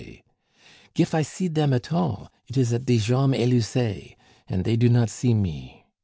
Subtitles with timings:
[0.95, 4.15] Gif I see dem at all, it is at die Jambs Elusees,
[4.49, 5.85] und dey do not see me...